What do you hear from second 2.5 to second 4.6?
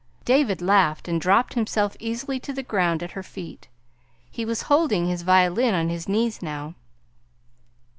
the ground at her feet. He